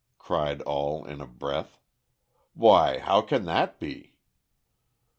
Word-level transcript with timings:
cried 0.17 0.63
all 0.63 1.05
in 1.05 1.21
a 1.21 1.27
breath, 1.27 1.79
"Why, 2.55 2.97
how 2.97 3.21
can 3.21 3.45
that 3.45 3.79
be?" 3.79 4.15